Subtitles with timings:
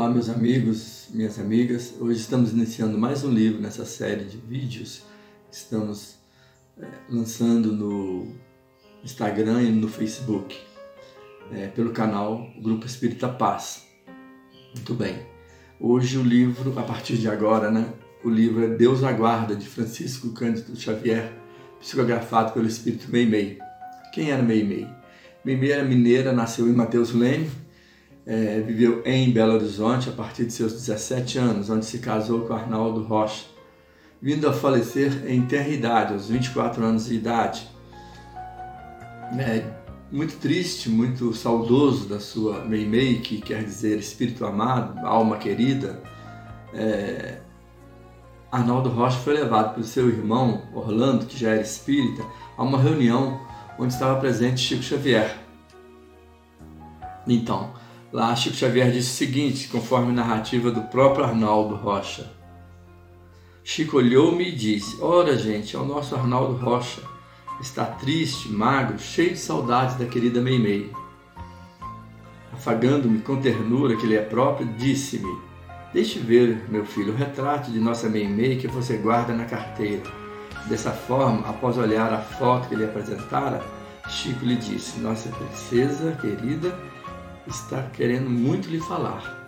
[0.00, 1.92] Olá, meus amigos, minhas amigas.
[2.00, 5.02] Hoje estamos iniciando mais um livro nessa série de vídeos
[5.50, 6.14] que estamos
[6.80, 8.34] é, lançando no
[9.04, 10.56] Instagram e no Facebook,
[11.52, 13.84] é, pelo canal Grupo Espírita Paz.
[14.74, 15.18] Muito bem.
[15.78, 17.92] Hoje o livro, a partir de agora, né?
[18.24, 21.30] O livro é Deus Aguarda, de Francisco Cândido Xavier,
[21.78, 23.58] psicografado pelo Espírito Meimei.
[24.14, 24.88] Quem era Meimei?
[25.44, 27.50] Meimei era mineira, nasceu em Mateus Leme,
[28.30, 32.54] é, viveu em Belo Horizonte a partir de seus 17 anos, onde se casou com
[32.54, 33.44] Arnaldo Rocha,
[34.22, 37.68] vindo a falecer em terra idade, aos 24 anos de idade.
[39.36, 39.64] É,
[40.12, 46.00] muito triste, muito saudoso da sua Meimei, que quer dizer espírito amado, alma querida,
[46.72, 47.40] é,
[48.52, 52.24] Arnaldo Rocha foi levado pelo seu irmão Orlando, que já era espírita,
[52.56, 53.40] a uma reunião
[53.76, 55.36] onde estava presente Chico Xavier.
[57.26, 57.79] Então,
[58.12, 62.28] Lá, Chico Xavier disse o seguinte, conforme narrativa do próprio Arnaldo Rocha.
[63.62, 67.02] Chico olhou-me e disse: Ora, gente, é o nosso Arnaldo Rocha.
[67.60, 70.90] Está triste, magro, cheio de saudades da querida Meimei.
[72.52, 75.38] Afagando-me com ternura que lhe é próprio, disse-me:
[75.92, 80.02] Deixe ver, meu filho, o retrato de nossa Meimei que você guarda na carteira.
[80.66, 83.62] Dessa forma, após olhar a foto que lhe apresentara,
[84.08, 86.76] Chico lhe disse: Nossa princesa querida,
[87.50, 89.38] está querendo muito lhe falar.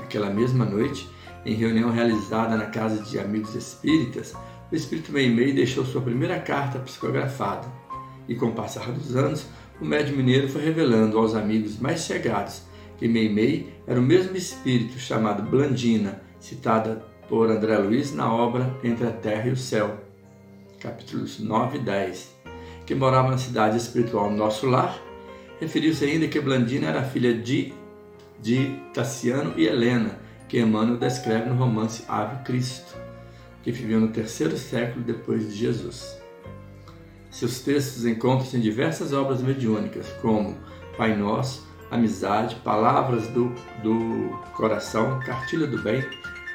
[0.00, 1.08] Aquela mesma noite,
[1.44, 4.34] em reunião realizada na casa de amigos espíritas,
[4.70, 7.66] o espírito Meimei deixou sua primeira carta psicografada.
[8.28, 9.46] E com o passar dos anos,
[9.80, 12.62] o médium mineiro foi revelando aos amigos mais chegados
[12.98, 19.06] que Meimei era o mesmo espírito chamado Blandina, citada por André Luiz na obra Entre
[19.06, 19.98] a Terra e o Céu,
[20.78, 22.36] capítulos 9 e 10,
[22.86, 25.00] que morava na cidade espiritual Nosso Lar
[25.62, 27.72] Referiu-se ainda que Blandina era filha de,
[28.40, 30.18] de Tassiano e Helena,
[30.48, 32.96] que Emmanuel descreve no romance Ave Cristo,
[33.62, 36.18] que viveu no terceiro século depois de Jesus.
[37.30, 40.58] Seus textos encontram-se em diversas obras mediúnicas, como
[40.96, 46.04] Pai Nosso, Amizade, Palavras do, do Coração, Cartilha do Bem,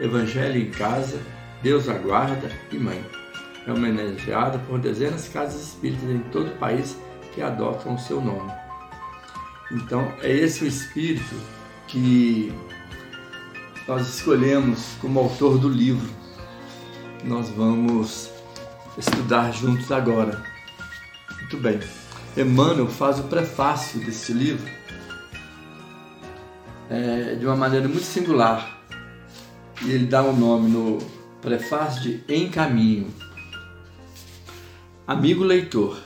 [0.00, 1.20] Evangelho em Casa,
[1.62, 3.00] Deus Aguarda e Mãe.
[3.68, 6.98] É homenageada por dezenas de casas espíritas em todo o país
[7.32, 8.65] que adotam o seu nome.
[9.70, 11.34] Então, é esse o espírito
[11.88, 12.52] que
[13.86, 16.08] nós escolhemos como autor do livro.
[17.24, 18.30] Nós vamos
[18.96, 20.42] estudar juntos agora.
[21.38, 21.80] Muito bem.
[22.36, 24.68] Emmanuel faz o prefácio deste livro
[26.90, 28.80] é, de uma maneira muito singular.
[29.82, 30.98] E ele dá o um nome no
[31.40, 33.08] prefácio de Em Caminho.
[35.06, 35.98] Amigo leitor,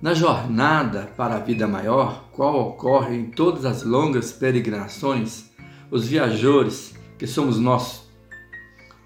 [0.00, 5.46] na jornada para a vida maior, qual ocorre em todas as longas peregrinações,
[5.90, 8.08] os viajores, que somos nós,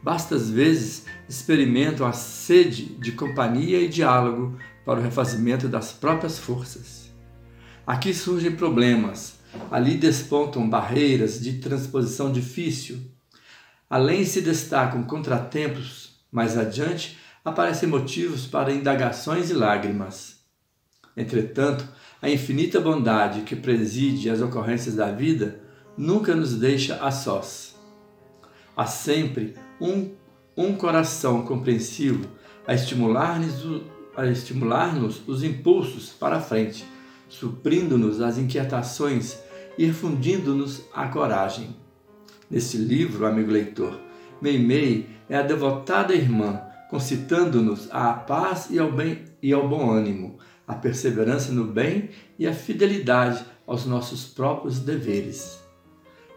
[0.02, 7.10] bastas vezes experimentam a sede de companhia e diálogo para o refazimento das próprias forças.
[7.86, 9.38] Aqui surgem problemas,
[9.70, 12.98] ali despontam barreiras de transposição difícil.
[13.88, 20.31] Além se destacam contratempos, mais adiante aparecem motivos para indagações e lágrimas.
[21.16, 21.86] Entretanto,
[22.20, 25.60] a infinita bondade que preside as ocorrências da vida
[25.96, 27.76] nunca nos deixa a sós.
[28.76, 30.10] Há sempre um,
[30.56, 32.26] um coração compreensivo
[32.66, 33.82] a estimular-nos
[34.14, 36.84] a estimular-nos os impulsos para a frente,
[37.28, 39.38] suprindo-nos as inquietações
[39.78, 41.74] e infundindo-nos a coragem.
[42.50, 43.98] Neste livro, amigo leitor,
[44.40, 50.38] Meimei é a devotada irmã, concitando-nos à paz e ao bem e ao bom ânimo,
[50.66, 55.58] a perseverança no bem e a fidelidade aos nossos próprios deveres.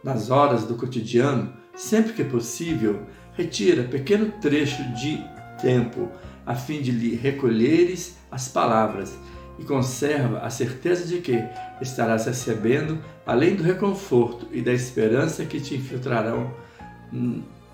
[0.03, 5.23] Nas horas do cotidiano, sempre que possível, retira pequeno trecho de
[5.61, 6.09] tempo
[6.45, 9.17] a fim de lhe recolheres as palavras
[9.57, 11.43] e conserva a certeza de que
[11.81, 16.53] estarás recebendo, além do reconforto e da esperança que te infiltrarão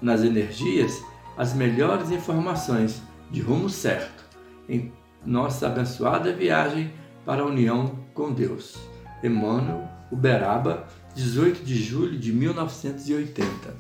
[0.02, 1.02] nas energias,
[1.38, 4.24] as melhores informações de rumo certo,
[4.70, 4.92] em
[5.26, 6.94] nossa abençoada viagem
[7.26, 8.78] para a união com Deus.
[9.24, 13.76] Emmanuel, Uberaba, 18 de julho de 1980.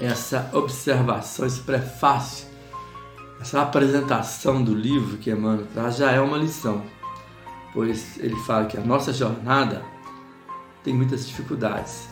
[0.00, 2.46] Essa observação, esse prefácio,
[3.40, 6.82] essa apresentação do livro que Emmanuel traz já é uma lição,
[7.72, 9.84] pois ele fala que a nossa jornada
[10.82, 12.08] tem muitas dificuldades.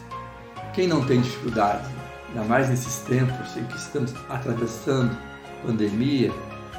[0.74, 1.88] Quem não tem dificuldade,
[2.28, 5.16] ainda mais nesses tempos em que estamos atravessando
[5.64, 6.32] pandemia,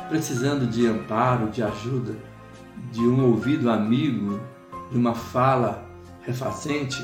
[0.07, 2.15] precisando de amparo, de ajuda,
[2.91, 4.39] de um ouvido amigo,
[4.91, 5.85] de uma fala
[6.21, 7.01] refacente,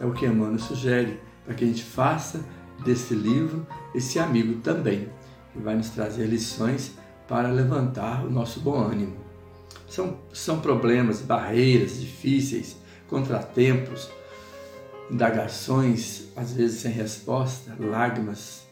[0.00, 2.44] é o que Emmanuel sugere para que a gente faça
[2.84, 5.08] desse livro esse amigo também,
[5.52, 6.92] que vai nos trazer lições
[7.26, 9.16] para levantar o nosso bom ânimo.
[9.88, 12.76] São, são problemas, barreiras difíceis,
[13.08, 14.08] contratempos,
[15.10, 18.67] indagações, às vezes sem resposta, lágrimas.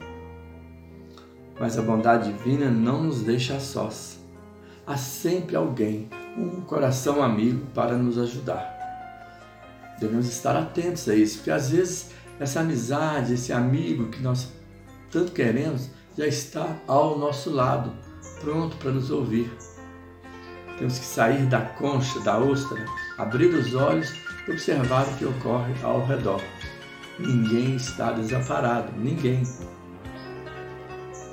[1.59, 4.19] Mas a bondade divina não nos deixa sós.
[4.87, 8.75] Há sempre alguém, um coração amigo para nos ajudar.
[9.99, 14.49] Devemos estar atentos a isso, porque às vezes essa amizade, esse amigo que nós
[15.11, 17.93] tanto queremos, já está ao nosso lado,
[18.41, 19.51] pronto para nos ouvir.
[20.79, 22.85] Temos que sair da concha, da ostra,
[23.17, 24.13] abrir os olhos
[24.47, 26.43] e observar o que ocorre ao redor.
[27.19, 29.43] Ninguém está desamparado, ninguém.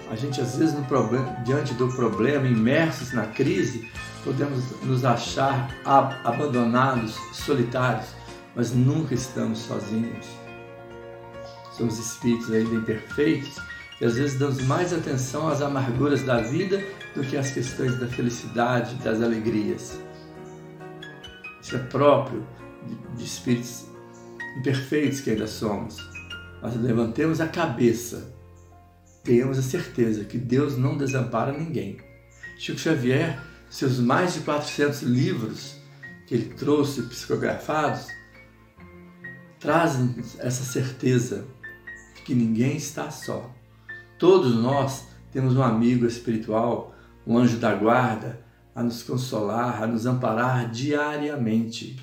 [0.09, 3.89] A gente, às vezes, problema, diante do problema, imersos na crise,
[4.23, 5.69] podemos nos achar
[6.23, 8.07] abandonados, solitários,
[8.55, 10.27] mas nunca estamos sozinhos.
[11.71, 13.57] Somos espíritos ainda imperfeitos
[13.99, 16.83] e às vezes damos mais atenção às amarguras da vida
[17.15, 19.99] do que às questões da felicidade, das alegrias.
[21.61, 22.45] Isso é próprio
[23.15, 23.85] de espíritos
[24.57, 25.97] imperfeitos que ainda somos.
[26.61, 28.33] Mas levantemos a cabeça,
[29.23, 31.97] tenhamos a certeza que Deus não desampara ninguém.
[32.57, 33.39] Chico Xavier,
[33.69, 35.75] seus mais de 400 livros
[36.27, 38.07] que ele trouxe psicografados,
[39.59, 41.45] trazem essa certeza
[42.15, 43.49] de que ninguém está só.
[44.19, 46.95] Todos nós temos um amigo espiritual,
[47.25, 48.43] um anjo da guarda,
[48.75, 51.99] a nos consolar, a nos amparar diariamente.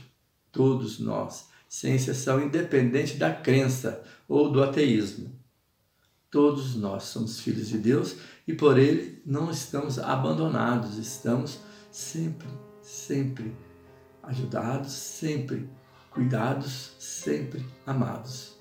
[0.51, 5.40] Todos nós, sem exceção, independente da crença ou do ateísmo.
[6.31, 8.17] Todos nós somos filhos de Deus
[8.47, 11.59] e por Ele não estamos abandonados, estamos
[11.91, 12.47] sempre,
[12.81, 13.57] sempre
[14.23, 15.69] ajudados, sempre
[16.11, 18.59] cuidados, sempre amados.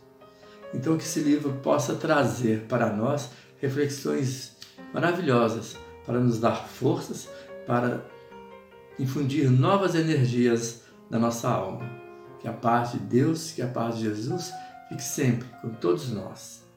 [0.74, 3.30] Então, que esse livro possa trazer para nós
[3.60, 4.57] reflexões
[4.94, 7.30] maravilhosas para nos dar forças,
[7.68, 8.04] para
[8.98, 11.88] infundir novas energias na nossa alma.
[12.39, 14.51] Que a paz de Deus, que a paz de Jesus
[14.88, 16.69] fique sempre com todos nós.